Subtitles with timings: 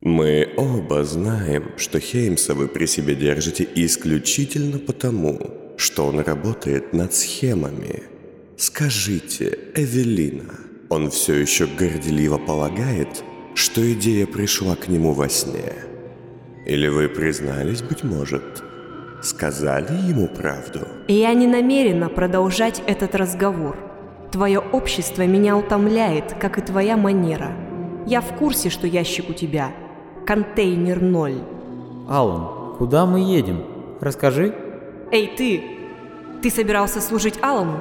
[0.00, 5.40] Мы оба знаем, что Хеймса вы при себе держите исключительно потому,
[5.76, 8.04] что он работает над схемами.
[8.56, 10.54] Скажите, Эвелина,
[10.88, 13.24] он все еще горделиво полагает,
[13.56, 15.72] что идея пришла к нему во сне?
[16.64, 18.62] Или вы признались, быть может,
[19.20, 20.86] сказали ему правду?
[21.08, 23.76] Я не намерена продолжать этот разговор.
[24.30, 27.50] Твое общество меня утомляет, как и твоя манера.
[28.06, 29.72] Я в курсе, что ящик у тебя–
[30.28, 31.38] контейнер ноль.
[32.06, 33.64] Алан, куда мы едем?
[33.98, 34.54] Расскажи.
[35.10, 35.64] Эй, ты!
[36.42, 37.80] Ты собирался служить Алану?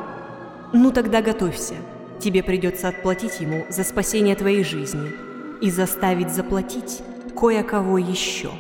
[0.72, 1.74] Ну тогда готовься.
[2.20, 5.12] Тебе придется отплатить ему за спасение твоей жизни
[5.60, 7.02] и заставить заплатить
[7.38, 8.52] кое-кого еще.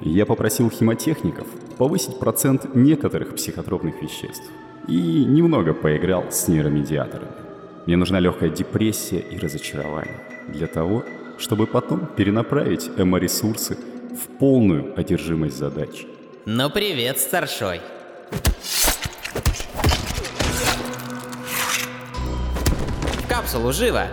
[0.00, 1.46] Я попросил химотехников
[1.78, 4.50] повысить процент некоторых психотропных веществ
[4.88, 7.30] и немного поиграл с нейромедиаторами.
[7.86, 11.04] Мне нужна легкая депрессия и разочарование для того,
[11.38, 13.76] чтобы потом перенаправить эмо-ресурсы
[14.12, 16.06] в полную одержимость задач.
[16.44, 17.80] Ну привет, старшой.
[23.22, 24.06] В капсулу, живо!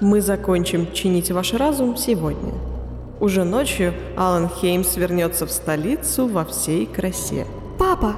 [0.00, 2.54] Мы закончим чинить ваш разум сегодня.
[3.18, 7.46] Уже ночью Алан Хеймс вернется в столицу во всей красе.
[7.78, 8.14] Папа,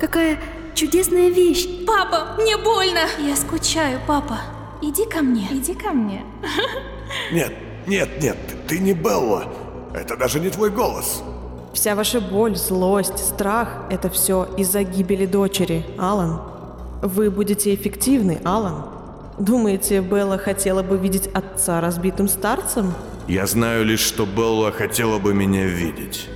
[0.00, 0.38] какая
[0.74, 1.66] чудесная вещь!
[1.86, 3.00] Папа, мне больно!
[3.18, 4.38] Я скучаю, папа.
[4.82, 5.48] Иди ко мне.
[5.50, 6.22] Иди ко мне.
[7.32, 7.54] Нет,
[7.86, 9.44] нет, нет, ты не Белла.
[9.94, 11.22] Это даже не твой голос.
[11.72, 16.40] Вся ваша боль, злость, страх– это все из-за гибели дочери, Алан.
[17.02, 18.86] Вы будете эффективны, Алан.
[19.38, 22.94] Думаете, Белла хотела бы видеть отца разбитым старцем?
[23.26, 26.28] Я знаю лишь, что Белла хотела бы меня видеть.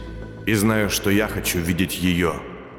[0.46, 2.34] И знаю, что я хочу видеть ее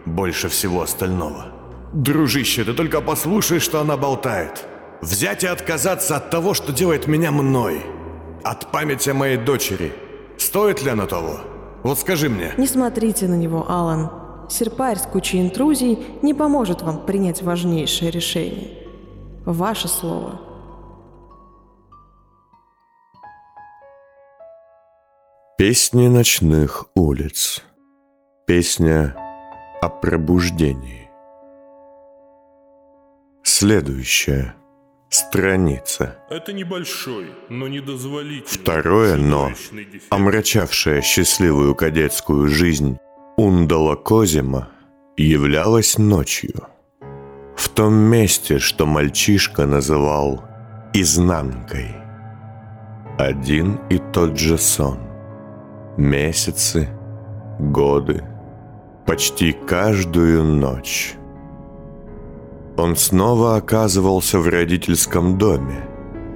[0.06, 1.46] больше всего остального.
[1.94, 4.66] Дружище, ты только послушай, что она болтает.
[5.02, 7.82] Взять и отказаться от того, что делает меня мной–
[8.44, 9.94] от памяти моей дочери.
[10.38, 11.40] Стоит ли оно того?
[11.84, 12.54] Вот скажи мне.
[12.58, 14.12] Не смотрите на него, Алан.
[14.50, 18.80] Серпарь с кучей интрузий не поможет вам принять важнейшее решение.
[19.46, 20.42] Ваше слово.
[25.58, 27.64] Песни ночных улиц.
[28.48, 29.16] Песня
[29.82, 31.10] о пробуждении.
[33.44, 34.56] Следующая
[35.10, 36.18] страница.
[36.30, 38.62] Это небольшой, но недозволительный.
[38.62, 39.52] Второе «но»,
[40.10, 42.98] омрачавшее счастливую кадетскую жизнь
[43.38, 44.70] Ундала Козима,
[45.18, 46.68] являлось ночью.
[47.56, 50.44] В том месте, что мальчишка называл
[50.94, 51.96] «изнанкой».
[53.18, 55.00] Один и тот же сон.
[55.98, 56.88] Месяцы,
[57.60, 58.24] годы,
[59.06, 61.19] почти каждую ночь
[62.80, 65.88] он снова оказывался в родительском доме,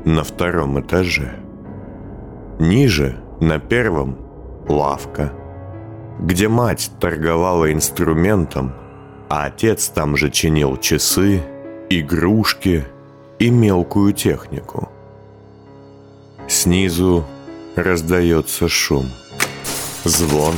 [0.06, 1.36] на втором этаже.
[2.60, 4.18] Ниже, на первом,
[4.68, 5.34] лавка,
[6.20, 8.74] где мать торговала инструментом,
[9.30, 11.42] а отец там же чинил часы,
[11.90, 12.86] игрушки
[13.40, 14.90] и мелкую технику.
[16.48, 17.26] Снизу
[17.76, 19.06] раздается шум,
[20.04, 20.56] звон,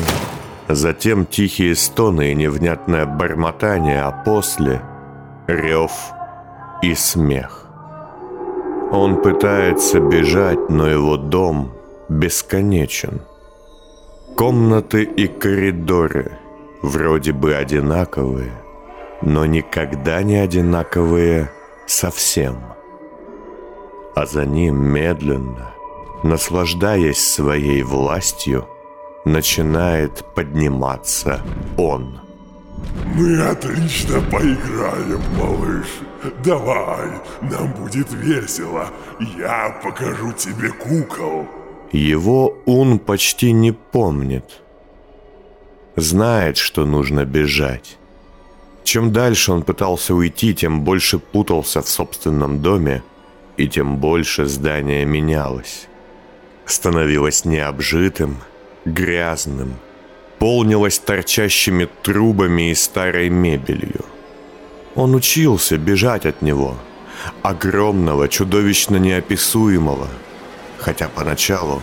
[0.68, 4.82] затем тихие стоны и невнятное бормотание, а после—
[5.48, 5.92] рев
[6.82, 7.66] и смех.
[8.92, 11.72] Он пытается бежать, но его дом
[12.10, 13.22] бесконечен.
[14.38, 16.40] Комнаты и коридоры
[16.82, 18.52] вроде бы одинаковые,
[19.22, 21.52] но никогда не одинаковые
[21.88, 22.58] совсем.
[24.16, 25.72] А за ним медленно,
[26.24, 28.68] наслаждаясь своей властью,
[29.26, 31.42] начинает подниматься
[31.78, 32.20] он–
[33.16, 35.88] мы отлично поиграем, малыш.
[36.44, 37.10] Давай,
[37.42, 38.90] нам будет весело.
[39.38, 41.48] Я покажу тебе кукол.
[41.92, 44.62] Его он почти не помнит.
[45.96, 47.98] Знает, что нужно бежать.
[48.84, 53.02] Чем дальше он пытался уйти, тем больше путался в собственном доме,
[53.58, 55.88] и тем больше здание менялось.
[56.66, 58.38] Становилось необжитым,
[58.86, 59.76] грязным,
[60.40, 64.06] полнилась торчащими трубами и старой мебелью.
[64.96, 66.76] Он учился бежать от него,
[67.42, 70.08] огромного, чудовищно неописуемого,
[70.78, 71.82] хотя поначалу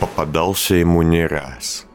[0.00, 1.86] попадался ему не раз.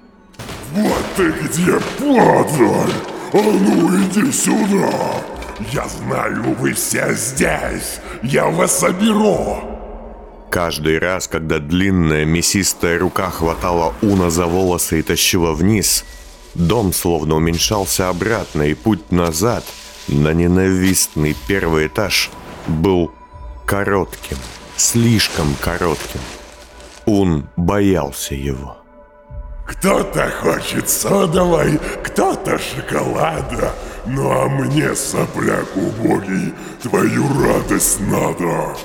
[0.72, 2.94] «Вот ты где, падаль!
[3.34, 4.92] А ну иди сюда!
[5.72, 8.00] Я знаю, вы все здесь!
[8.22, 9.73] Я вас соберу!»
[10.53, 16.05] Каждый раз, когда длинная мясистая рука хватала Уна за волосы и тащила вниз,
[16.53, 19.63] дом словно уменьшался обратно, и путь назад
[20.07, 22.29] на ненавистный первый этаж
[22.67, 23.11] был
[23.65, 24.38] коротким,
[24.77, 26.21] слишком коротким.
[27.07, 28.77] Ун боялся его.
[29.65, 33.73] Кто-то хочет содовой, кто-то шоколада.
[34.05, 36.53] Ну а мне, сопляк убогий,
[36.83, 38.75] твою радость надо.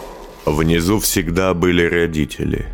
[0.50, 2.66] Внизу всегда были родители.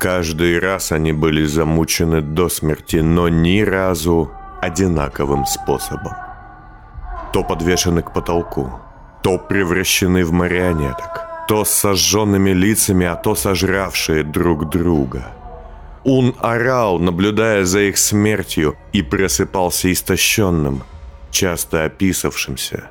[0.00, 6.14] Каждый раз они были замучены до смерти, но ни разу одинаковым способом.
[7.32, 8.72] То подвешены к потолку,
[9.22, 15.28] то превращены в марионеток, то с сожженными лицами, а то сожравшие друг друга.
[16.02, 20.82] Он орал, наблюдая за их смертью, и просыпался истощенным,
[21.30, 22.90] часто описавшимся,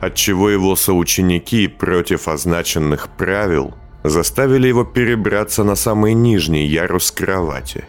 [0.00, 3.74] отчего его соученики против означенных правил
[4.04, 7.84] заставили его перебраться на самый нижний ярус кровати.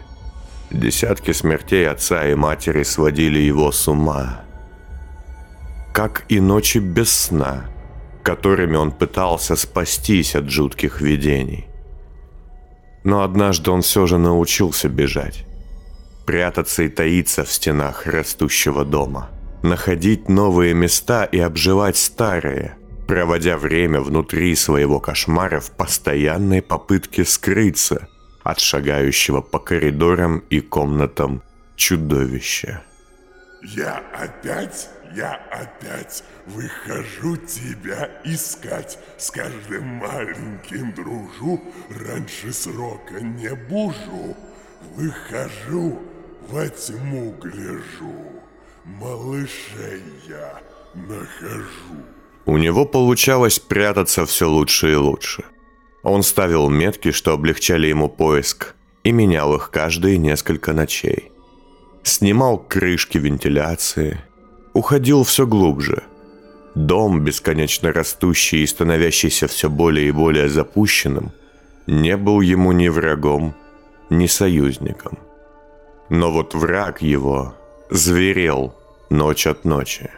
[0.70, 4.42] Десятки смертей отца и матери сводили его с ума.
[5.92, 7.64] Как и ночи без сна,
[8.22, 11.66] которыми он пытался спастись от жутких видений.
[13.02, 15.44] Но однажды он все же научился бежать.
[16.26, 19.30] Прятаться и таиться в стенах растущего дома.
[19.62, 22.76] Находить новые места и обживать старые,
[23.06, 28.08] проводя время внутри своего кошмара в постоянной попытке скрыться
[28.42, 31.42] от шагающего по коридорам и комнатам
[31.76, 32.82] чудовища.
[33.62, 38.98] Я опять, я опять выхожу тебя искать.
[39.18, 41.60] С каждым маленьким дружу,
[41.90, 44.34] раньше срока не бужу.
[44.96, 46.00] Выхожу,
[46.48, 48.39] во тьму гляжу,
[48.84, 50.60] малышей я
[50.94, 52.04] нахожу.
[52.46, 55.44] У него получалось прятаться все лучше и лучше.
[56.02, 58.74] Он ставил метки, что облегчали ему поиск,
[59.04, 61.30] и менял их каждые несколько ночей.
[62.02, 64.20] Снимал крышки вентиляции,
[64.72, 66.02] уходил все глубже.
[66.74, 71.32] Дом, бесконечно растущий и становящийся все более и более запущенным,
[71.86, 73.54] не был ему ни врагом,
[74.08, 75.18] ни союзником.
[76.08, 77.54] Но вот враг его
[77.90, 78.74] зверел
[79.10, 80.10] ночь от ночи.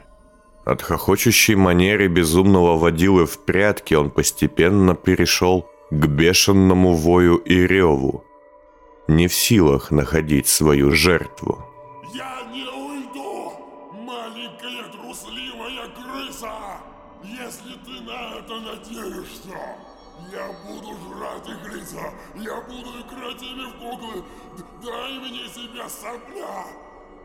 [0.65, 8.25] От хохочущей манеры безумного водилы в прятки он постепенно перешел к бешеному вою и реву,
[9.09, 11.67] не в силах находить свою жертву.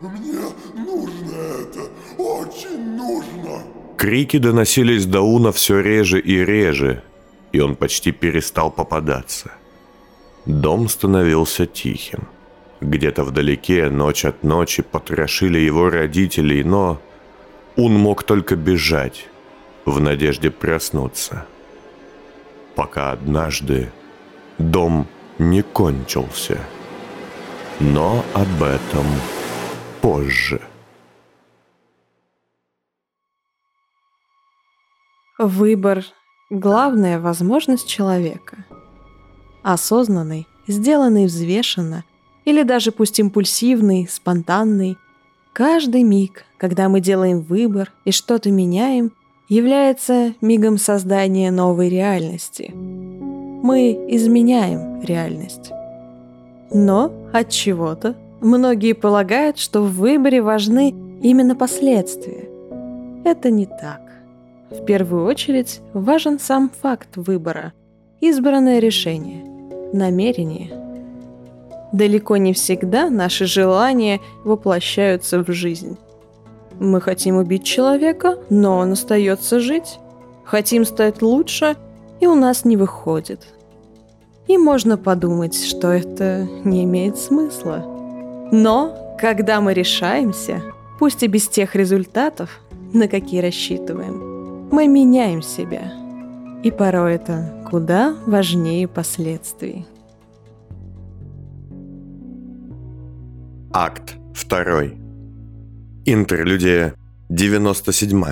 [0.02, 0.40] Мне
[0.76, 3.64] нужно это, очень нужно!
[3.98, 7.02] Крики доносились до Уна все реже и реже,
[7.52, 9.52] и он почти перестал попадаться.
[10.46, 12.28] Дом становился тихим.
[12.80, 17.02] Где-то вдалеке ночь от ночи потрошили его родителей, но
[17.76, 19.28] он мог только бежать
[19.86, 21.48] в надежде проснуться.
[22.76, 23.92] Пока однажды
[24.60, 25.08] дом
[25.40, 26.60] не кончился.
[27.80, 29.06] Но об этом
[30.08, 30.62] позже.
[35.38, 36.06] Выбор–
[36.50, 38.64] главная возможность человека.
[39.64, 42.06] Осознанный, сделанный взвешенно,
[42.46, 44.98] или даже пусть импульсивный, спонтанный,
[45.52, 49.12] каждый миг, когда мы делаем выбор и что-то меняем,
[49.50, 52.72] является мигом создания новой реальности.
[52.74, 55.70] Мы изменяем реальность.
[56.72, 62.50] Но от чего-то многие полагают, что в выборе важны именно последствия.
[63.24, 64.02] Это не так.
[64.70, 67.74] В первую очередь важен сам факт выбора,
[68.20, 69.44] избранное решение,
[69.94, 70.72] намерение.
[71.94, 75.98] Далеко не всегда наши желания воплощаются в жизнь.
[76.80, 80.00] Мы хотим убить человека, но он остается жить.
[80.44, 81.76] Хотим стать лучше,
[82.20, 83.48] и у нас не выходит.
[84.48, 87.97] И можно подумать, что это не имеет смысла.
[88.52, 90.62] Но, когда мы решаемся,
[91.00, 92.62] пусть и без тех результатов,
[92.94, 95.92] на какие рассчитываем, мы меняем себя.
[96.64, 99.86] И порой это куда важнее последствий.
[103.74, 104.16] Акт
[104.50, 104.84] 2.
[106.06, 106.96] Интерлюдия
[107.30, 108.24] 97.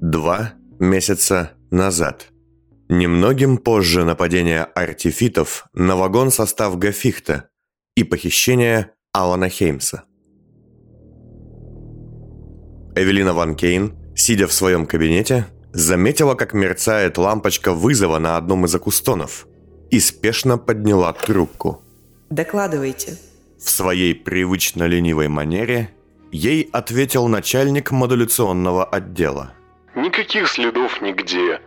[0.00, 2.28] Два месяца назад.
[2.88, 7.50] Немногим позже нападения артифитов на вагон состав Гафихта
[7.98, 10.04] и похищение Алана Хеймса.
[12.94, 18.74] Эвелина Ван Кейн, сидя в своем кабинете, заметила, как мерцает лампочка вызова на одном из
[18.74, 19.48] акустонов
[19.90, 21.82] и спешно подняла трубку.
[22.30, 23.18] Докладывайте.
[23.58, 25.90] В своей привычно ленивой манере
[26.30, 29.54] ей ответил начальник модуляционного отдела.
[29.96, 31.60] Никаких следов нигде.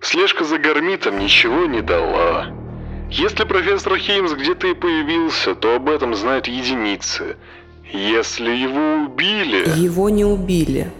[0.00, 2.46] Слежка за гармитом ничего не дала.
[3.10, 7.36] Если профессор Хеймс где-то и появился, то об этом знают единицы.
[7.90, 9.78] Если его убили...
[9.78, 10.92] Его не убили.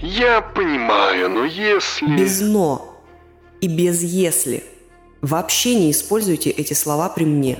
[0.00, 2.06] Я понимаю, но если...
[2.16, 3.02] Без «но»
[3.60, 4.64] и без «если».
[5.20, 7.58] Вообще не используйте эти слова при мне.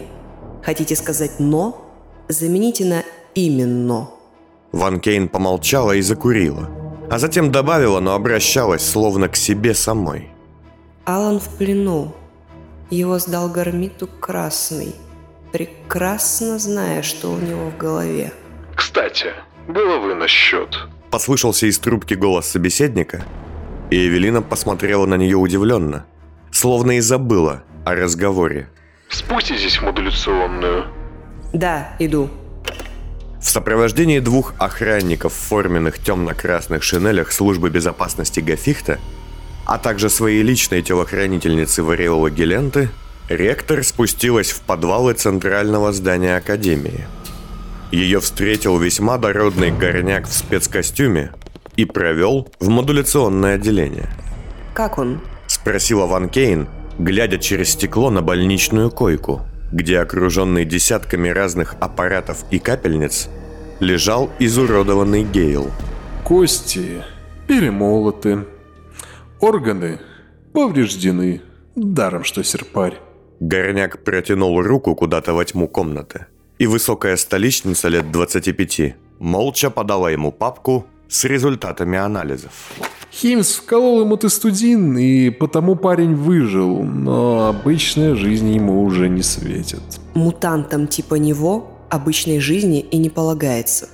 [0.62, 1.86] Хотите сказать «но»?
[2.28, 3.02] Замените на
[3.34, 4.08] «именно».
[4.72, 6.70] Ван Кейн помолчала и закурила,
[7.10, 10.30] а затем добавила, но обращалась словно к себе самой.
[11.04, 12.14] Алан в плену.
[12.90, 14.94] Его сдал Гармиту Красный,
[15.52, 18.32] прекрасно зная, что у него в голове.
[18.74, 19.26] Кстати,
[19.68, 20.76] головы на счет.
[21.10, 23.24] Послышался из трубки голос собеседника,
[23.90, 26.04] и Эвелина посмотрела на нее удивленно,
[26.50, 28.68] словно и забыла о разговоре.
[29.08, 30.86] Спуститесь в модуляционную.
[31.52, 32.28] Да, иду.
[33.40, 38.98] В сопровождении двух охранников в форменных темно-красных шинелях службы безопасности Гафихта,
[39.70, 42.88] а также своей личной телохранительницы Вариола Геленты,
[43.28, 47.06] ректор спустилась в подвалы центрального здания Академии.
[47.92, 51.30] Ее встретил весьма дородный горняк в спецкостюме
[51.76, 54.10] и провел в модуляционное отделение.
[54.74, 55.20] Как он?
[55.46, 62.58] Спросила Ван Кейн, глядя через стекло на больничную койку, где, окруженный десятками разных аппаратов и
[62.58, 63.28] капельниц,
[63.78, 65.70] лежал изуродованный Гейл.
[66.24, 67.04] Кости
[67.46, 68.44] перемолоты,
[69.40, 69.98] органы
[70.52, 71.40] повреждены,
[71.74, 72.98] даром что серпарь.
[73.40, 76.26] Горняк протянул руку куда-то во тьму комнаты,
[76.58, 82.52] и высокая столичница лет 25 молча подала ему папку с результатами анализов.
[83.12, 89.82] Химс вколол ему тестудин, и потому парень выжил, но обычная жизнь ему уже не светит.
[90.14, 93.88] Мутантам типа него обычной жизни и не полагается.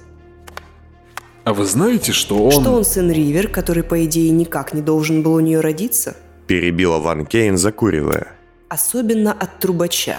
[1.46, 2.50] А вы знаете, что он...
[2.50, 6.16] Что он сын Ривер, который, по идее, никак не должен был у нее родиться?
[6.48, 8.32] Перебила Ван Кейн, закуривая.
[8.68, 10.18] Особенно от трубача.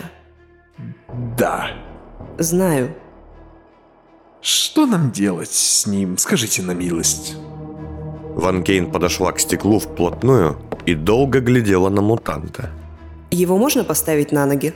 [1.38, 1.72] Да.
[2.38, 2.96] Знаю.
[4.39, 7.36] Что нам делать с ним, скажите на милость?
[8.34, 10.55] Ван Кейн подошла к стеклу вплотную
[10.86, 12.69] и долго глядела на мутанта.
[13.31, 14.74] Его можно поставить на ноги?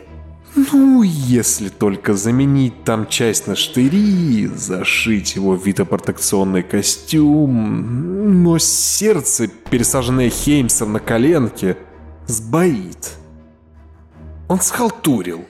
[0.55, 10.29] Ну, если только заменить там часть на штыри, зашить его витопротекционный костюм, но сердце, пересаженное
[10.29, 11.77] Хеймсом на коленке,
[12.27, 13.11] сбоит.
[14.49, 15.45] Он схалтурил.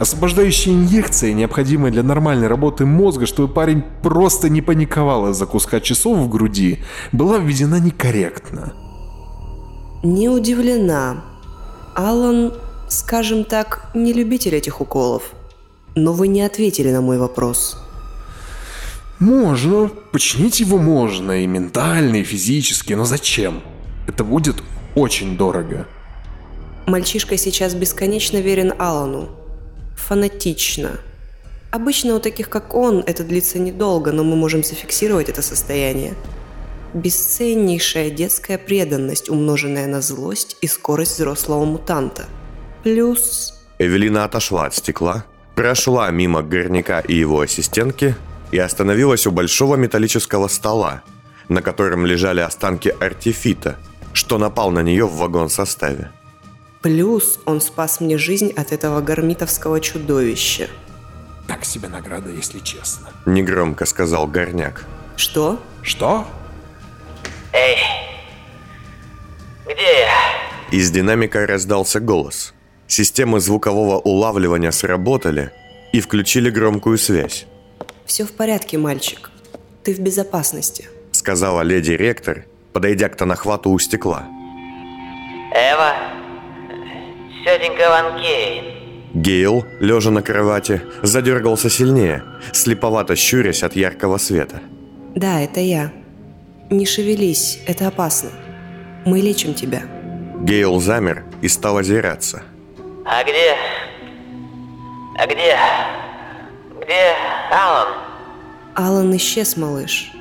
[0.00, 6.18] Освобождающая инъекция, необходимая для нормальной работы мозга, чтобы парень просто не паниковал из-за куска часов
[6.18, 6.80] в груди,
[7.12, 8.72] была введена некорректно.
[10.02, 11.22] Не удивлена.
[11.94, 12.54] Алан,
[12.90, 15.30] скажем так, не любитель этих уколов.
[15.94, 17.78] Но вы не ответили на мой вопрос.
[19.18, 19.90] Можно.
[20.12, 21.42] Починить его можно.
[21.42, 22.92] И ментально, и физически.
[22.94, 23.62] Но зачем?
[24.06, 24.62] Это будет
[24.94, 25.86] очень дорого.
[26.86, 29.30] Мальчишка сейчас бесконечно верен Алану.
[29.96, 31.00] Фанатично.
[31.70, 36.14] Обычно у таких, как он, это длится недолго, но мы можем зафиксировать это состояние.
[36.94, 42.26] Бесценнейшая детская преданность, умноженная на злость и скорость взрослого мутанта.
[42.82, 43.54] Плюс...
[43.78, 48.14] Эвелина отошла от стекла, прошла мимо горняка и его ассистентки
[48.50, 51.02] и остановилась у большого металлического стола,
[51.48, 53.76] на котором лежали останки артефита,
[54.12, 56.10] что напал на нее в вагон-составе.
[56.82, 60.68] Плюс он спас мне жизнь от этого гармитовского чудовища.
[61.46, 63.08] Так себе награда, если честно.
[63.26, 64.86] Негромко сказал горняк.
[65.16, 65.60] Что?
[65.82, 66.26] Что?
[67.52, 67.76] Эй,
[69.64, 70.78] где я?
[70.78, 72.54] Из динамика раздался голос.
[72.90, 75.52] Системы звукового улавливания сработали
[75.92, 77.46] и включили громкую связь.
[78.04, 79.30] Все в порядке, мальчик.
[79.84, 80.88] Ты в безопасности.
[81.12, 84.24] Сказала леди ректор, подойдя к Танахвату у стекла.
[85.54, 85.94] Эва?
[87.44, 88.64] Тетенька Ван Кейн.
[89.14, 94.60] Гейл, лежа на кровати, задергался сильнее, слеповато щурясь от яркого света.
[95.14, 95.92] Да, это я.
[96.70, 98.30] Не шевелись, это опасно.
[99.04, 99.82] Мы лечим тебя.
[100.40, 102.42] Гейл замер и стал озираться.
[103.12, 103.56] А где...
[105.18, 105.58] А где...
[106.80, 107.14] Где
[107.50, 107.88] Алан?
[108.76, 110.12] Алан исчез, малыш.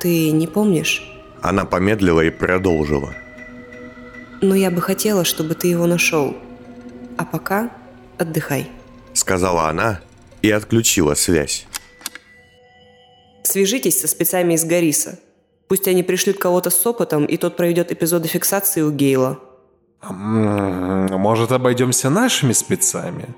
[0.00, 1.08] Ты не помнишь?
[1.40, 3.14] Она помедлила и продолжила.
[4.42, 6.36] Но я бы хотела, чтобы ты его нашел.
[7.16, 7.70] А пока
[8.18, 8.72] отдыхай.
[9.12, 10.00] Сказала она
[10.42, 11.64] и отключила связь.
[13.44, 15.20] Свяжитесь со спецами из Гариса.
[15.68, 19.38] Пусть они пришлют кого-то с опытом, и тот проведет эпизоды фиксации у Гейла.
[20.02, 23.34] Может, обойдемся нашими спецами?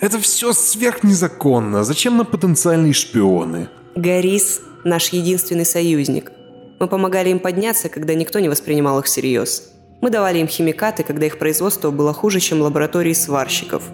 [0.00, 1.84] Это все сверхнезаконно.
[1.84, 3.68] Зачем нам потенциальные шпионы?
[3.94, 6.32] Гарис– наш единственный союзник.
[6.80, 9.70] Мы помогали им подняться, когда никто не воспринимал их всерьез.
[10.02, 13.84] Мы давали им химикаты, когда их производство было хуже, чем лаборатории сварщиков.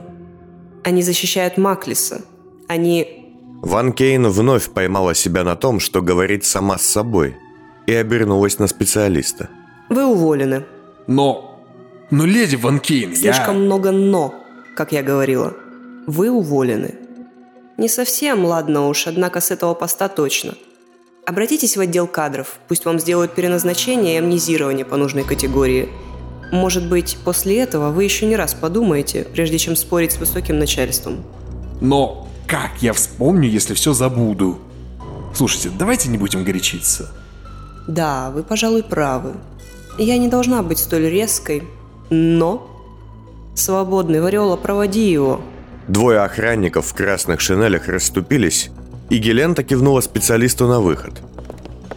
[0.82, 2.22] Они защищают Маклиса.
[2.66, 3.06] Они...
[3.62, 7.36] Ван Кейн вновь поймала себя на том, что говорит сама с собой,
[7.86, 9.50] и обернулась на специалиста.
[9.90, 10.64] Вы уволены.
[11.06, 11.49] Но...
[12.10, 13.62] Но, леди Ван Кейн, Слишком я...
[13.62, 14.34] много «но»,
[14.74, 15.54] как я говорила.
[16.06, 16.94] Вы уволены.
[17.78, 20.54] Не совсем, ладно уж, однако с этого поста точно.
[21.24, 25.88] Обратитесь в отдел кадров, пусть вам сделают переназначение и амнезирование по нужной категории.
[26.50, 31.24] Может быть, после этого вы еще не раз подумаете, прежде чем спорить с высоким начальством.
[31.80, 34.58] Но как я вспомню, если все забуду?
[35.32, 37.08] Слушайте, давайте не будем горячиться.
[37.86, 39.34] Да, вы, пожалуй, правы.
[39.98, 41.62] Я не должна быть столь резкой,
[42.10, 42.66] но...
[43.54, 45.40] Свободный, Вариола, проводи его.
[45.88, 48.70] Двое охранников в красных шинелях расступились,
[49.08, 51.14] и Гелента кивнула специалисту на выход.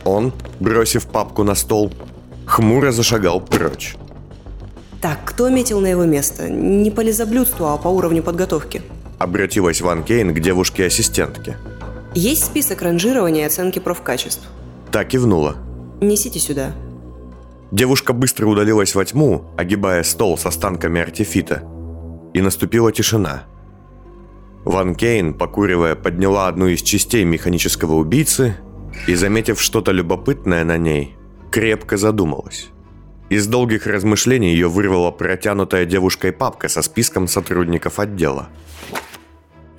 [0.03, 1.91] Он, бросив папку на стол,
[2.45, 3.95] хмуро зашагал прочь.
[5.01, 6.49] Так, кто метил на его место?
[6.49, 8.81] Не по лизоблюдству, а по уровню подготовки.
[9.19, 11.57] Обратилась Ван Кейн к девушке-ассистентке.
[12.15, 14.47] Есть список ранжирования и оценки профкачеств?
[14.91, 15.55] Та кивнула.
[16.01, 16.71] Несите сюда.
[17.73, 21.63] Девушка быстро удалилась во тьму, огибая стол с останками артефита.
[22.35, 23.45] И наступила тишина.
[24.63, 28.57] Ван Кейн, покуривая, подняла одну из частей механического убийцы
[29.07, 31.15] и, заметив что-то любопытное на ней,
[31.49, 32.69] крепко задумалась.
[33.31, 38.49] Из долгих размышлений ее вырвала протянутая девушкой папка со списком сотрудников отдела.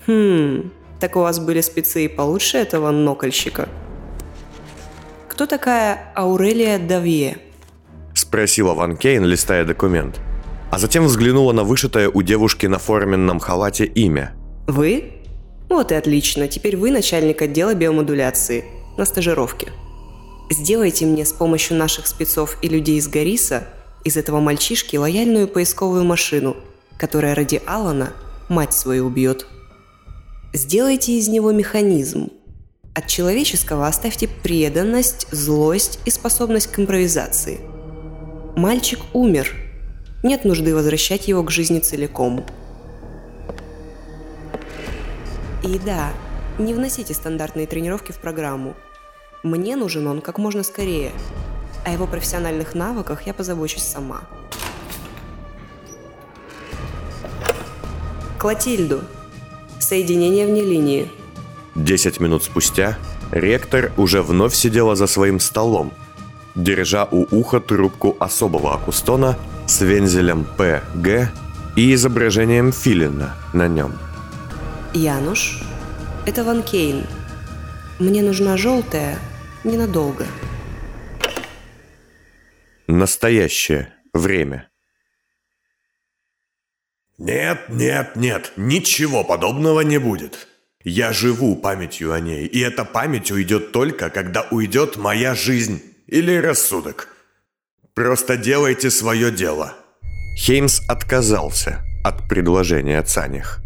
[0.09, 3.69] Хм, так у вас были спецы и получше этого нокольщика?
[5.29, 7.44] Кто такая Аурелия Давье?
[8.35, 10.21] Спросила Ван Кейн, листая документ.
[10.73, 14.35] А затем взглянула на вышитое у девушки на форменном халате имя.
[14.67, 15.12] Вы?
[15.69, 16.49] Вот и отлично.
[16.49, 18.64] Теперь вы начальник отдела биомодуляции
[18.97, 19.69] на стажировке.
[20.50, 23.69] Сделайте мне с помощью наших спецов и людей из Гариса
[24.03, 26.57] из этого мальчишки лояльную поисковую машину,
[26.99, 28.14] которая ради Алана
[28.49, 29.47] мать свою убьет.
[30.53, 32.31] Сделайте из него механизм.
[32.97, 37.61] От человеческого оставьте преданность, злость и способность к импровизации.
[38.57, 39.53] Мальчик умер.
[40.23, 42.47] Нет нужды возвращать его к жизни целиком.
[45.64, 46.12] И да,
[46.59, 48.75] не вносите стандартные тренировки в программу.
[49.43, 51.11] Мне нужен он как можно скорее.
[51.85, 54.23] О его профессиональных навыках я позабочусь сама.
[58.38, 59.01] Клотильду.
[59.81, 61.11] Соединение вне линии.
[61.75, 62.97] Десять минут спустя
[63.33, 65.93] ректор уже вновь сидела за своим столом,
[66.55, 71.33] держа у уха трубку особого акустона с вензелем ПГ
[71.77, 73.99] и изображением филина на нем.
[74.93, 75.62] Януш,
[76.27, 77.07] это Ван Кейн.
[77.99, 79.19] Мне нужна желтая
[79.64, 80.27] ненадолго.
[82.87, 84.69] Настоящее время.
[87.19, 90.49] Нет, нет, нет, ничего подобного не будет.
[90.83, 96.37] Я живу памятью о ней, и эта память уйдет только, когда уйдет моя жизнь или
[96.37, 97.09] рассудок.
[97.95, 99.75] Просто делайте свое дело.
[100.37, 103.61] Хеймс отказался от предложения Цаних.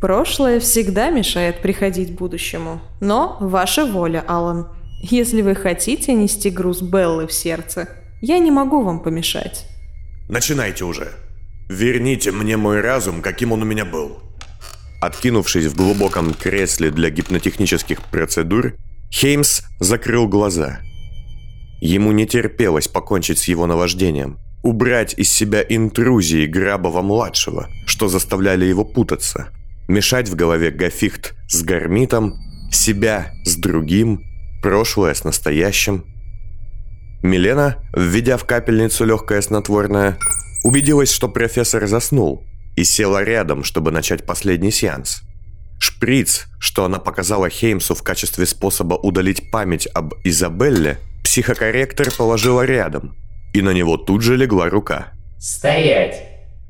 [0.00, 2.80] Прошлое всегда мешает приходить будущему.
[3.00, 4.68] Но ваша воля, Алан.
[5.02, 7.88] Если вы хотите нести груз Беллы в сердце,
[8.20, 9.66] я не могу вам помешать.
[10.28, 11.12] Начинайте уже.
[11.68, 14.18] Верните мне мой разум, каким он у меня был.
[15.00, 18.74] Откинувшись в глубоком кресле для гипнотехнических процедур,
[19.10, 20.80] Хеймс закрыл глаза.
[21.86, 28.84] Ему не терпелось покончить с его наваждением, убрать из себя интрузии Грабова-младшего, что заставляли его
[28.84, 29.50] путаться,
[29.86, 32.34] мешать в голове Гафихт с Гармитом,
[32.72, 34.20] себя с другим,
[34.62, 36.04] прошлое с настоящим.
[37.22, 40.18] Милена, введя в капельницу легкое снотворное,
[40.64, 42.44] убедилась, что профессор заснул,
[42.74, 45.22] и села рядом, чтобы начать последний сеанс.
[45.78, 53.16] Шприц, что она показала Хеймсу в качестве способа удалить память об Изабелле, психокорректор положила рядом,
[53.52, 55.08] и на него тут же легла рука.
[55.40, 56.22] «Стоять!»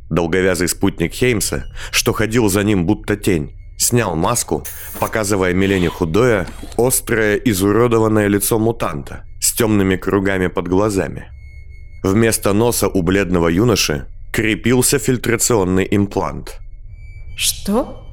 [0.08, 4.64] Долговязый спутник Хеймса, что ходил за ним будто тень, снял маску,
[4.98, 6.46] показывая Милене худое,
[6.78, 11.28] острое, изуродованное лицо мутанта с темными кругами под глазами.
[12.02, 16.60] Вместо носа у бледного юноши крепился фильтрационный имплант.
[17.36, 18.06] Что?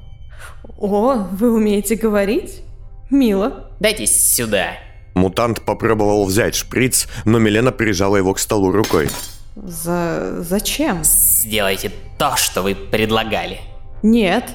[0.78, 2.64] О, вы умеете говорить?
[3.10, 3.72] Мило.
[3.80, 4.74] Дайте сюда.
[5.14, 9.10] Мутант попробовал взять шприц, но Милена прижала его к столу рукой.
[9.56, 10.38] За...
[10.42, 11.04] зачем?
[11.04, 13.62] Сделайте то, что вы предлагали.
[14.02, 14.50] Нет.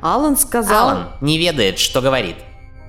[0.00, 0.88] Алан сказал...
[0.88, 2.36] Алан не ведает, что говорит.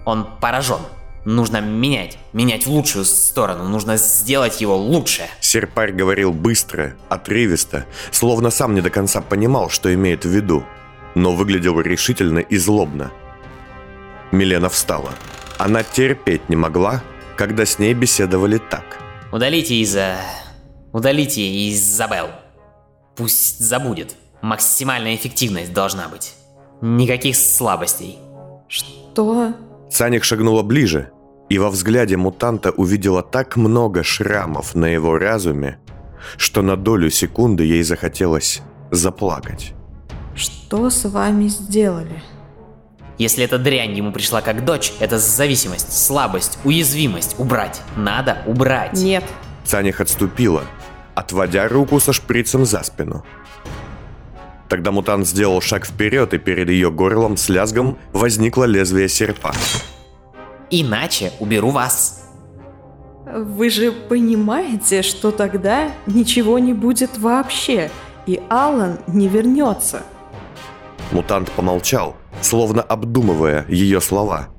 [0.05, 0.79] Он поражен.
[1.25, 2.17] Нужно менять.
[2.33, 3.65] Менять в лучшую сторону.
[3.67, 5.23] Нужно сделать его лучше.
[5.39, 10.63] Серпарь говорил быстро, отрывисто, словно сам не до конца понимал, что имеет в виду.
[11.15, 13.11] но выглядел решительно и злобно.
[14.31, 15.11] Милена встала.
[15.59, 17.03] Она терпеть не могла,
[17.35, 18.97] когда с ней беседовали так.
[19.31, 19.93] Удалите из...
[19.95, 20.15] э,
[20.93, 22.29] Удалите Изабел.
[23.17, 24.15] Пусть забудет.
[24.41, 26.33] Максимальная эффективность должна быть.
[26.81, 28.17] Никаких слабостей.
[28.69, 29.53] Что?
[29.91, 31.11] Цаник шагнула ближе,
[31.49, 35.77] и во взгляде мутанта увидела так много шрамов на его разуме,
[36.37, 39.73] что на долю секунды ей захотелось заплакать.
[40.35, 42.21] Что с вами сделали?
[43.19, 47.35] Если эта дрянь ему пришла как дочь, это зависимость, слабость, уязвимость.
[47.37, 47.81] Убрать.
[47.97, 48.93] Надо убрать.
[48.93, 49.25] Нет.
[49.65, 50.63] Цаних отступила,
[51.15, 53.25] отводя руку со шприцем за спину.
[54.69, 59.53] Тогда мутант сделал шаг вперед, и перед ее горлом с лязгом возникло лезвие серпа.
[60.69, 62.23] Иначе уберу вас.
[63.25, 67.91] Вы же понимаете, что тогда ничего не будет вообще,
[68.25, 70.03] и Алан не вернется.
[71.11, 74.49] Мутант помолчал, словно обдумывая ее слова,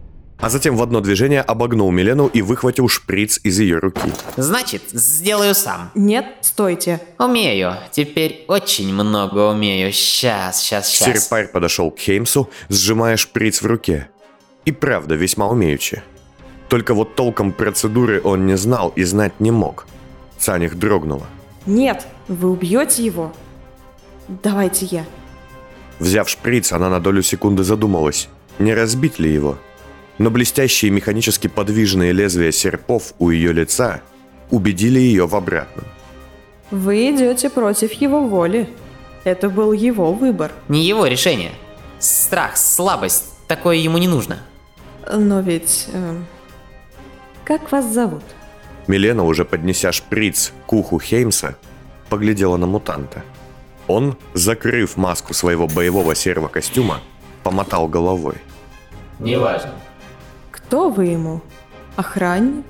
[0.41, 4.13] а затем в одно движение обогнул Милену и выхватил шприц из ее руки.
[4.37, 5.91] Значит, сделаю сам.
[5.95, 7.01] Нет, стойте.
[7.19, 7.75] Умею.
[7.93, 9.93] Теперь очень много умею.
[9.93, 11.25] Сейчас, сейчас, сейчас.
[11.25, 14.09] Серпарь подошел к Хеймсу, сжимая шприц в руке.
[14.65, 16.03] И правда, весьма умеючи.
[16.69, 19.87] Только вот толком процедуры он не знал и знать не мог.
[20.39, 21.27] Цаних дрогнула.
[21.67, 23.33] Нет, вы убьете его.
[24.29, 25.05] Давайте я.
[26.01, 29.59] Взяв шприц, она на долю секунды задумалась, не разбить ли его.
[30.19, 34.01] Но блестящие механически подвижные лезвия серпов у ее лица
[34.51, 35.85] убедили ее в обратном.
[36.71, 38.69] Вы идете против его воли.
[39.25, 40.51] Это был его выбор.
[40.69, 41.53] Не его решение.
[41.99, 43.27] Страх, слабость.
[43.47, 44.39] Такое ему не нужно.
[45.13, 45.89] Но ведь...
[45.93, 46.27] эм,
[47.45, 48.23] Как вас зовут?
[48.87, 51.57] Милена, уже поднеся шприц к уху Хеймса,
[52.09, 53.23] поглядела на мутанта.
[53.93, 57.01] Он, закрыв маску своего боевого серого костюма,
[57.43, 58.37] помотал головой.
[59.19, 59.73] Неважно.
[60.53, 61.41] Кто вы ему?
[61.97, 62.65] Охранник?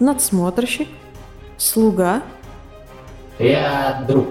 [0.00, 0.88] Надсмотрщик?
[1.58, 2.22] Слуга?
[3.38, 4.28] Я друг.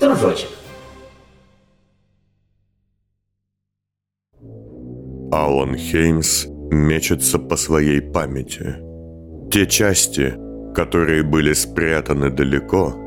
[0.00, 0.48] Дружочек.
[5.30, 8.74] Алан Хеймс мечется по своей памяти.
[9.52, 10.34] Те части,
[10.74, 12.99] которые были спрятаны далеко,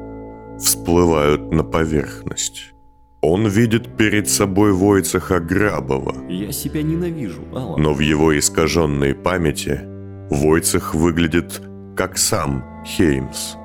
[0.63, 2.73] всплывают на поверхность.
[3.21, 7.81] Он видит перед собой Войцеха Грабова, Я себя ненавижу, Алан.
[7.81, 9.81] но в его искаженной памяти
[10.29, 11.61] Войцех выглядит
[11.95, 13.55] как сам Хеймс,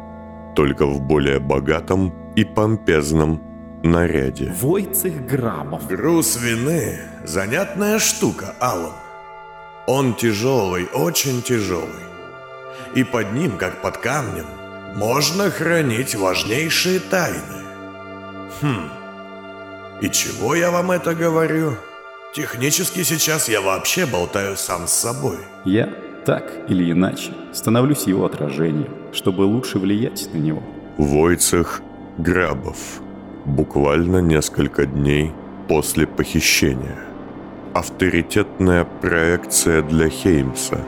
[0.55, 3.41] только в более богатом и помпезном
[3.83, 4.53] наряде.
[4.61, 5.89] Войцех Грабов.
[5.89, 8.93] Груз вины– занятная штука, Алан.
[9.87, 12.05] Он тяжелый, очень тяжелый.
[12.95, 14.47] И под ним, как под камнем,
[14.97, 17.65] можно хранить важнейшие тайны.
[18.61, 18.91] Хм.
[20.01, 21.77] И чего я вам это говорю?
[22.35, 25.39] Технически сейчас я вообще болтаю сам с собой.
[25.65, 25.89] Я,
[26.25, 30.63] так или иначе, становлюсь его отражением, чтобы лучше влиять на него.
[30.99, 31.81] Войцех
[32.19, 33.01] Грабов.
[33.45, 35.33] Буквально несколько дней
[35.69, 36.99] после похищения.
[37.75, 40.81] Авторитетная проекция для Хеймса.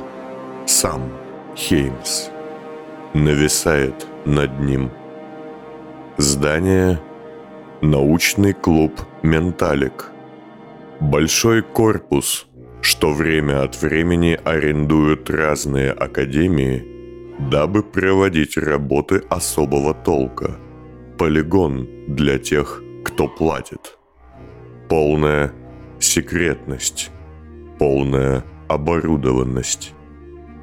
[0.67, 1.13] Сам
[1.57, 2.30] Хеймс.
[3.15, 4.91] Нависает над ним.
[6.17, 7.01] Здание
[7.83, 8.93] Научный клуб
[9.23, 10.13] «Менталик».
[11.01, 12.47] Большой корпус,
[12.83, 16.87] что время от времени арендуют разные академии,
[17.51, 20.59] дабы проводить работы особого толка.
[21.17, 23.99] Полигон для тех, кто платит.
[24.91, 25.53] Полная
[25.99, 27.11] секретность.
[27.79, 29.95] Полная оборудованность.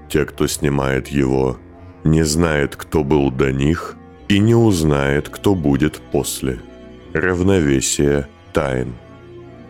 [0.07, 1.57] Те, кто снимает его,
[2.07, 3.95] не знает, кто был до них,
[4.27, 6.59] и не узнает, кто будет после.
[7.13, 8.93] Равновесие тайн.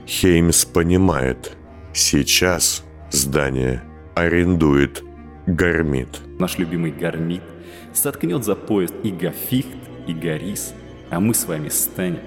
[0.08, 1.58] Хеймс понимает,
[1.93, 3.84] сейчас здание
[4.15, 5.04] арендует
[5.45, 6.21] Гармит.
[6.39, 7.43] Наш любимый Гармит
[7.93, 10.73] соткнет за поезд и Гафихт, и Гарис,
[11.10, 12.21] а мы с вами станем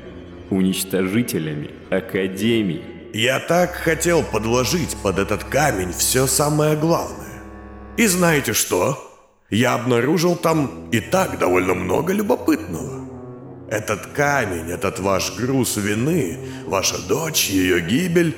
[0.51, 2.83] уничтожителями Академии.
[3.12, 7.42] Я так хотел подложить под этот камень все самое главное.
[7.96, 9.10] И знаете что?
[9.51, 13.05] Я обнаружил там и так довольно много любопытного.
[13.69, 18.37] Этот камень, этот ваш груз вины, ваша дочь, ее гибель,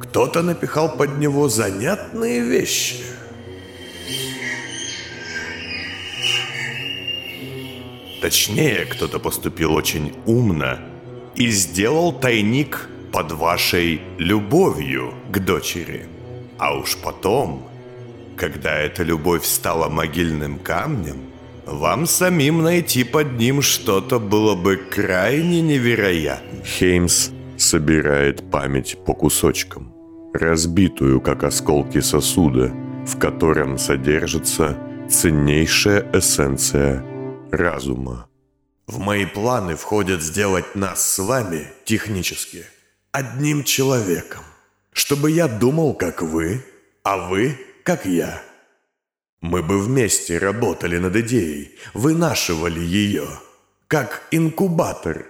[0.00, 2.96] кто-то напихал под него занятные вещи.
[8.20, 10.78] Точнее, кто-то поступил очень умно
[11.36, 16.06] и сделал тайник под вашей любовью к дочери.
[16.58, 17.67] А уж потом,
[18.38, 21.16] когда эта любовь стала могильным камнем,
[21.66, 26.64] вам самим найти под ним что-то было бы крайне невероятно.
[26.64, 29.92] Хеймс собирает память по кусочкам,
[30.32, 32.72] разбитую, как осколки сосуда,
[33.06, 34.78] в котором содержится
[35.10, 37.04] ценнейшая эссенция
[37.50, 38.28] разума.
[38.86, 42.64] В мои планы входит сделать нас с вами технически
[43.12, 44.44] одним человеком,
[44.92, 46.64] чтобы я думал, как вы,
[47.02, 48.42] а вы, как я.
[49.40, 53.26] Мы бы вместе работали над идеей, вынашивали ее,
[53.86, 55.24] как инкубатор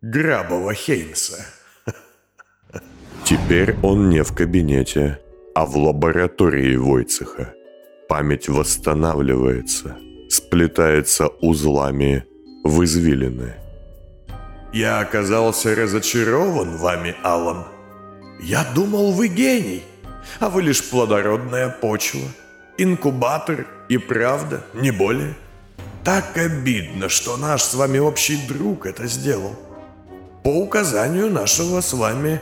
[0.00, 1.46] Грабова Хеймса.
[3.24, 5.20] Теперь он не в кабинете,
[5.54, 7.54] а в лаборатории Войцеха.
[8.08, 9.96] Память восстанавливается,
[10.28, 12.24] сплетается узлами
[12.64, 13.54] в извилины.
[14.72, 17.64] Я оказался разочарован вами, Алан.
[18.40, 19.84] Я думал, вы гений,
[20.40, 22.28] а вы лишь плодородная почва,
[22.78, 25.34] инкубатор и правда, не более.
[26.04, 29.54] Так обидно, что наш с вами общий друг это сделал.
[30.42, 32.40] По указанию нашего с вами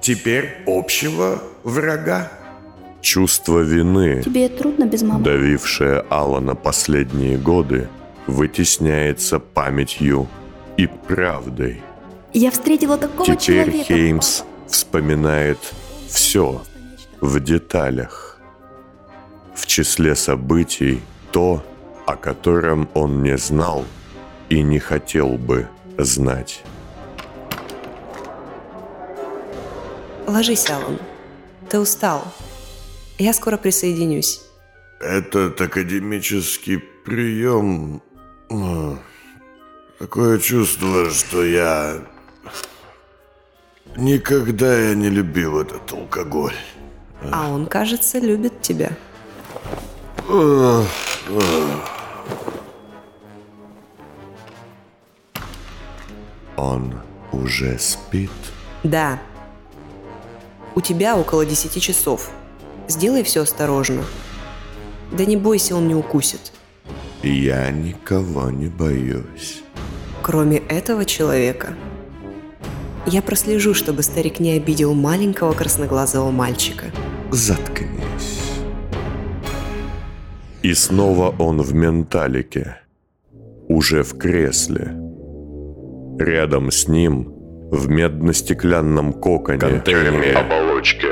[0.00, 2.32] теперь общего врага.
[3.02, 5.22] Чувство вины, Тебе трудно без мамы?
[5.22, 7.88] давившее Алана последние годы,
[8.26, 10.26] вытесняется памятью
[10.76, 11.82] и правдой.
[12.32, 13.84] Я встретила такого Теперь человека.
[13.94, 15.58] Хеймс вспоминает
[16.08, 16.62] все
[17.20, 18.38] в деталях.
[19.54, 21.00] В числе событий
[21.32, 21.62] то,
[22.06, 23.84] о котором он не знал
[24.48, 25.66] и не хотел бы
[25.98, 26.62] знать.
[30.26, 30.98] Ложись, Алан.
[31.68, 32.24] Ты устал.
[33.18, 34.42] Я скоро присоединюсь.
[35.00, 38.02] Этот академический прием...
[38.50, 38.98] ну,
[39.98, 42.02] Такое чувство, что я...
[43.96, 46.54] Никогда я не любил этот алкоголь.
[47.32, 48.92] А он, кажется, любит тебя.
[56.56, 56.94] Он
[57.32, 58.30] уже спит?
[58.82, 59.18] Да.
[60.74, 62.30] У тебя около 10 часов.
[62.88, 64.04] Сделай все осторожно.
[65.12, 66.52] Да не бойся, он не укусит.
[67.22, 69.62] Я никого не боюсь.
[70.22, 71.74] Кроме этого человека.
[73.06, 76.86] Я прослежу, чтобы старик не обидел маленького красноглазого мальчика.
[77.30, 78.60] Заткнись.
[80.62, 82.76] И снова он в менталике.
[83.68, 84.96] Уже в кресле.
[86.18, 87.32] Рядом с ним,
[87.70, 89.82] в медно-стеклянном коконе,
[90.36, 91.08] Оболочка.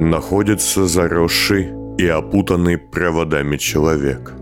[0.00, 4.32] находится заросший и опутанный проводами человек.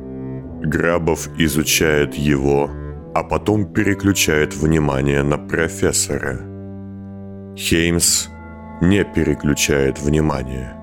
[0.63, 2.71] Грабов изучает его,
[3.15, 6.41] а потом переключает внимание на профессора.
[7.57, 8.29] Хеймс
[8.81, 10.80] не переключает внимание.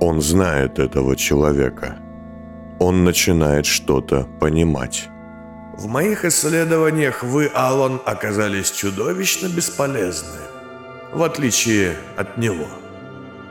[0.00, 1.98] Он знает этого человека.
[2.78, 5.08] Он начинает что-то понимать.
[5.76, 10.38] В моих исследованиях вы, Алан, оказались чудовищно бесполезны.
[11.12, 12.66] В отличие от него.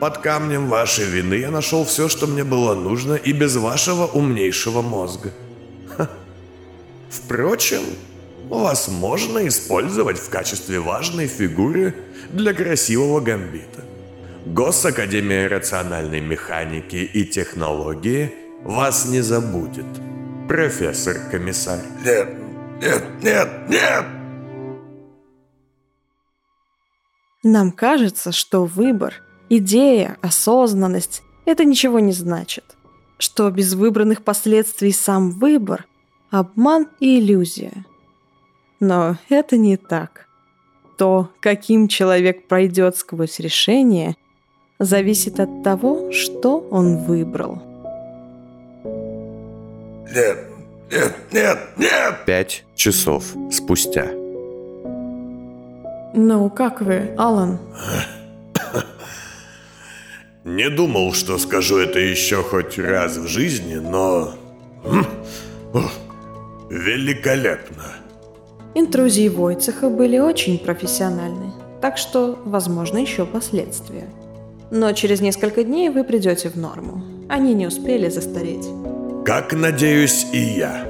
[0.00, 4.80] Под камнем вашей вины я нашел все, что мне было нужно, и без вашего умнейшего
[4.80, 5.32] мозга.
[5.96, 6.08] Ха.
[7.10, 7.82] Впрочем,
[8.48, 11.94] вас можно использовать в качестве важной фигуры
[12.30, 13.87] для красивого гамбита.
[14.54, 18.32] Госакадемия рациональной механики и технологии
[18.62, 19.84] вас не забудет,
[20.48, 21.78] профессор-комиссар.
[22.02, 22.28] Нет,
[22.80, 24.04] нет, нет, нет!
[27.42, 32.64] Нам кажется, что выбор, идея, осознанность– это ничего не значит.
[33.18, 35.86] Что без выбранных последствий сам выбор–
[36.30, 37.84] обман и иллюзия.
[38.80, 40.26] Но это не так.
[40.96, 44.16] То, каким человек пройдет сквозь решение,
[44.78, 47.62] зависит от того, что он выбрал.
[50.14, 50.38] Нет,
[50.90, 52.14] нет, нет, нет!
[52.26, 54.06] Пять часов спустя.
[56.14, 57.58] Ну, как вы, Алан?
[60.44, 64.32] Не думал, что скажу это еще хоть раз в жизни, но...
[64.84, 65.06] м,
[65.74, 65.92] ох,
[66.70, 67.84] Великолепно.
[68.74, 74.08] Интрузии Войцеха были очень профессиональны, так что, возможно, еще последствия.
[74.70, 77.02] Но через несколько дней вы придете в норму.
[77.28, 78.66] Они не успели застареть.
[79.24, 80.86] Как, надеюсь, и я.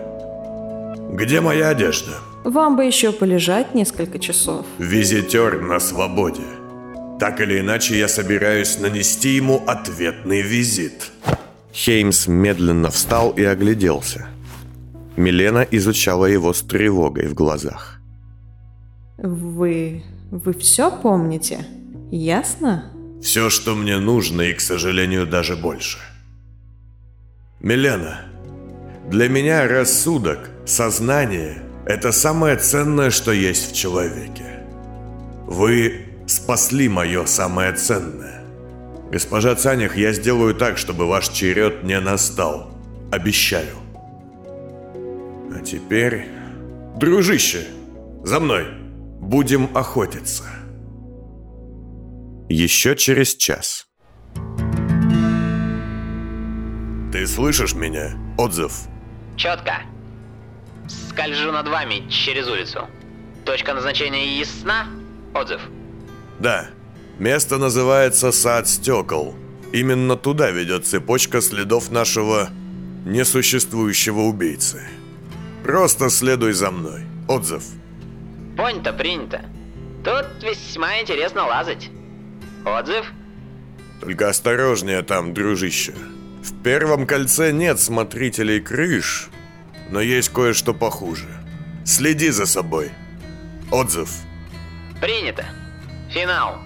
[1.12, 2.12] Где моя одежда?
[2.44, 4.64] Вам бы еще полежать несколько часов.
[4.78, 6.42] Визитер на свободе.
[7.18, 11.10] Так или иначе, я собираюсь нанести ему ответный визит.
[11.72, 14.28] Хеймс медленно встал и огляделся.
[15.16, 18.00] Милена изучала его с тревогой в глазах.
[19.16, 20.04] Вы...
[20.30, 21.66] вы все помните?
[22.12, 22.92] Ясно?
[23.22, 25.98] Все, что мне нужно, и, к сожалению, даже больше.
[27.60, 28.20] Милена,
[29.08, 34.64] для меня рассудок, сознание– это самое ценное, что есть в человеке.
[35.46, 38.42] Вы спасли мое самое ценное.
[39.10, 42.70] Госпожа Цанях, я сделаю так, чтобы ваш черед не настал.
[43.10, 43.74] Обещаю.
[44.94, 46.26] А теперь,
[46.96, 47.66] дружище,
[48.22, 48.66] за мной.
[49.20, 50.44] Будем охотиться.
[52.48, 53.86] Еще через час.
[57.12, 58.16] Ты слышишь меня?
[58.38, 58.72] Отзыв.
[59.36, 59.82] Четко.
[60.88, 62.86] Скольжу над вами через улицу.
[63.44, 64.86] Точка назначения ясна?
[65.34, 65.60] Отзыв.
[66.38, 66.68] Да.
[67.18, 69.34] Место называется Сад Стекол.
[69.74, 72.48] Именно туда ведет цепочка следов нашего
[73.04, 74.88] несуществующего убийцы.
[75.62, 77.02] Просто следуй за мной.
[77.28, 77.62] Отзыв.
[78.56, 79.42] Понято, принято.
[80.02, 81.90] Тут весьма интересно лазать.
[82.76, 83.12] Отзыв?
[84.00, 85.94] Только осторожнее там, дружище.
[86.42, 89.28] В первом кольце нет смотрителей крыш,
[89.90, 91.28] но есть кое-что похуже.
[91.84, 92.90] Следи за собой.
[93.70, 94.10] Отзыв.
[95.00, 95.44] Принято.
[96.10, 96.58] Финал.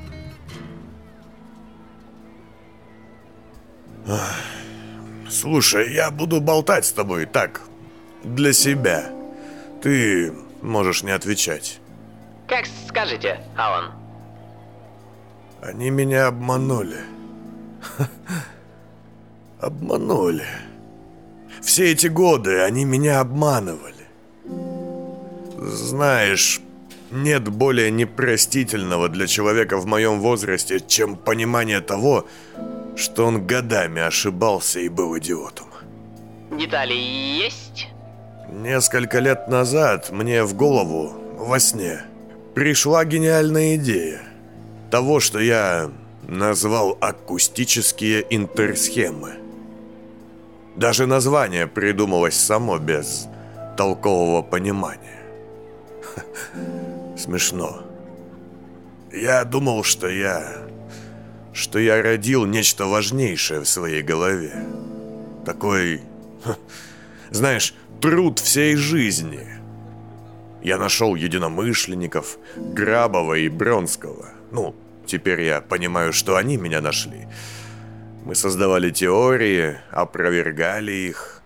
[5.31, 7.63] Слушай, я буду болтать с тобой так,
[8.23, 9.11] для себя.
[9.83, 11.81] Ты можешь не отвечать.
[12.47, 14.02] Как скажете, Алан.
[15.63, 16.99] Они меня обманули.
[19.61, 20.45] Обманули.
[21.61, 24.09] Все эти годы они меня обманывали.
[25.57, 26.61] Знаешь,
[27.13, 32.27] нет более непростительного для человека в моем возрасте, чем понимание того,
[32.97, 35.69] что он годами ошибался и был идиотом.
[36.51, 37.89] Детали есть?
[38.51, 42.01] Несколько лет назад мне в голову, во сне,
[42.57, 44.32] пришла гениальная идея
[44.93, 45.91] того, что я
[46.29, 49.37] назвал акустические интерсхемы.
[50.77, 53.27] Даже название придумалось само без
[53.79, 55.23] толкового понимания.
[57.17, 57.83] Смешно.
[59.11, 60.59] Я думал, что я...
[61.55, 64.53] Что я родил нечто важнейшее в своей голове.
[65.47, 66.03] Такой...
[67.31, 69.49] Знаешь, труд всей жизни.
[70.63, 74.29] Я нашел единомышленников Грабова и Бронского.
[74.51, 74.75] Ну,
[75.07, 77.27] теперь я понимаю, что они меня нашли.
[78.25, 81.43] Мы создавали теории, опровергали их.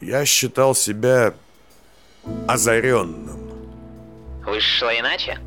[0.00, 1.34] Я считал себя
[2.48, 3.40] озаренным.
[4.44, 5.38] Вышло иначе?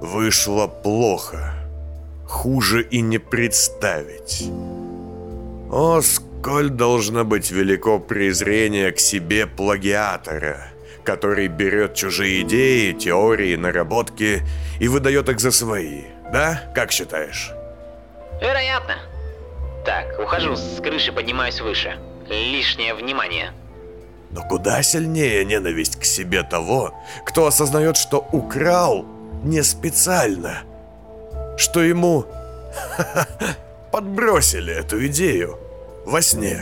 [0.00, 1.54] Вышло плохо.
[2.26, 4.44] Хуже и не представить.
[5.70, 10.68] О, сколь должно быть велико презрение к себе плагиатора,
[11.04, 14.42] который берет чужие идеи, теории, наработки
[14.78, 16.02] и выдает их за свои.
[16.32, 16.62] Да?
[16.74, 17.52] Как считаешь?
[18.40, 18.96] Вероятно.
[19.84, 21.98] Так, ухожу с крыши, поднимаюсь выше.
[22.28, 23.52] Лишнее внимание.
[24.30, 26.92] Но куда сильнее ненависть к себе того,
[27.24, 29.06] кто осознает, что украл
[29.44, 30.64] не специально.
[31.56, 32.26] Что ему
[33.92, 35.58] подбросили эту идею
[36.04, 36.60] во сне.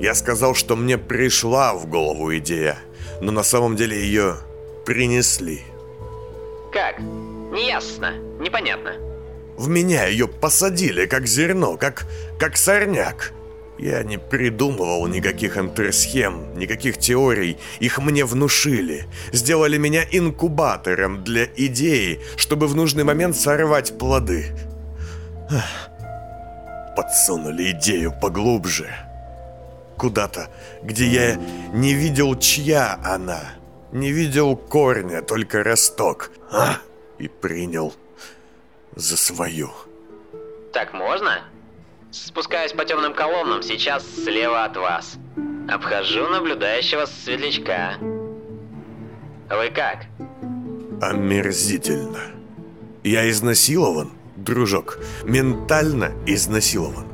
[0.00, 2.78] Я сказал, что мне пришла в голову идея,
[3.20, 4.36] но на самом деле ее
[4.86, 5.62] принесли.
[6.72, 7.00] Как?
[7.54, 8.94] Неясно, непонятно.
[9.56, 12.04] В меня ее посадили, как зерно, как,
[12.36, 13.32] как сорняк.
[13.78, 17.56] Я не придумывал никаких интерсхем, никаких теорий.
[17.78, 19.06] Их мне внушили.
[19.32, 24.46] Сделали меня инкубатором для идеи, чтобы в нужный момент сорвать плоды.
[26.96, 28.90] Подсунули идею поглубже.
[29.96, 30.48] Куда-то,
[30.82, 31.34] где я
[31.72, 33.42] не видел, чья она.
[33.92, 36.32] Не видел корня, только росток.
[36.50, 36.78] А?
[37.24, 37.94] И принял
[38.94, 39.70] за свою.
[40.74, 41.42] Так можно?
[42.10, 45.16] Спускаюсь по темным колоннам, сейчас слева от вас.
[45.66, 47.94] Обхожу наблюдающего светлячка.
[49.48, 50.04] Вы как?
[51.00, 52.20] Омерзительно.
[53.02, 57.06] Я изнасилован, дружок, ментально изнасилован.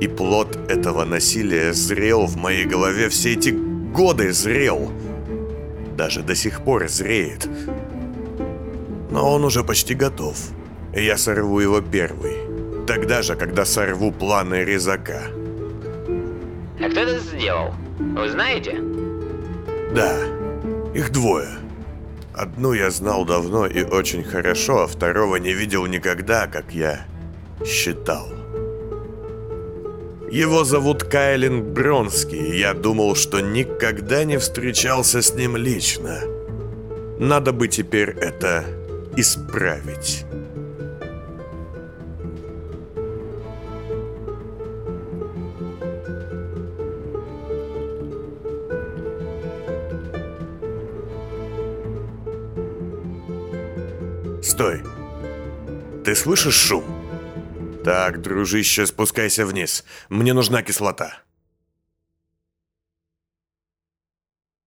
[0.00, 4.90] И плод этого насилия зрел в моей голове все эти годы зрел.
[5.98, 7.46] Даже до сих пор зреет.
[9.12, 10.36] Но он уже почти готов.
[10.94, 12.36] Я сорву его первый.
[12.86, 15.24] Тогда же, когда сорву планы резака.
[16.80, 17.74] А кто это сделал?
[17.98, 18.80] Вы знаете?
[19.94, 20.16] Да,
[20.94, 21.48] их двое.
[22.34, 27.06] Одну я знал давно и очень хорошо, а второго не видел никогда, как я
[27.66, 28.28] считал.
[30.30, 36.20] Его зовут Кайлин Бронский, и я думал, что никогда не встречался с ним лично.
[37.18, 38.64] Надо бы теперь это
[39.16, 40.24] исправить.
[54.42, 54.82] Стой.
[56.04, 56.84] Ты слышишь шум?
[57.84, 59.84] Так, дружище, спускайся вниз.
[60.08, 61.22] Мне нужна кислота.